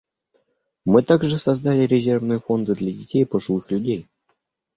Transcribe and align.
Мы 0.83 1.03
также 1.03 1.37
создали 1.37 1.85
резервные 1.85 2.39
фонды 2.39 2.73
для 2.73 2.89
детей 2.91 3.21
и 3.21 3.25
пожилых 3.25 3.69
людей. 3.69 4.09